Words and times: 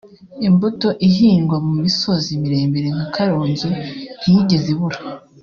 Imbuto 0.47 0.89
ihingwa 1.07 1.57
mu 1.65 1.73
misozi 1.83 2.29
miremire 2.41 2.87
nka 2.95 3.05
Karongi 3.15 3.67
ntiyigeze 4.21 4.67
ibura 4.75 4.99